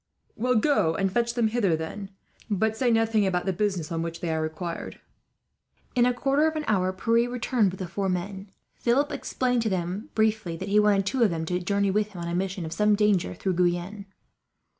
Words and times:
"Well, 0.35 0.55
go 0.55 0.95
and 0.95 1.11
fetch 1.11 1.35
them 1.35 1.49
hither, 1.49 1.75
then. 1.75 2.09
Say 2.73 2.89
nothing 2.89 3.27
about 3.27 3.45
the 3.45 3.53
business 3.53 3.91
on 3.91 4.01
which 4.01 4.19
they 4.19 4.33
are 4.33 4.41
required." 4.41 4.99
In 5.93 6.07
a 6.07 6.13
quarter 6.15 6.47
of 6.47 6.55
an 6.55 6.63
hour 6.65 6.91
Pierre 6.91 7.29
returned, 7.29 7.69
with 7.69 7.79
the 7.79 7.87
four 7.87 8.09
men. 8.09 8.49
Philip 8.73 9.11
explained 9.11 9.61
to 9.61 9.69
them, 9.69 10.09
briefly, 10.15 10.57
that 10.57 10.69
he 10.69 10.79
wanted 10.79 11.05
two 11.05 11.21
of 11.21 11.29
them 11.29 11.45
to 11.45 11.59
journey 11.59 11.91
with 11.91 12.13
him, 12.13 12.21
on 12.23 12.27
a 12.27 12.33
mission 12.33 12.65
of 12.65 12.73
some 12.73 12.95
danger, 12.95 13.35
through 13.35 13.53
Guyenne. 13.53 14.07